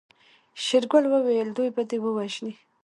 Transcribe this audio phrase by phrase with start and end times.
[0.63, 2.53] شېرګل وويل دوی به دې ووژني.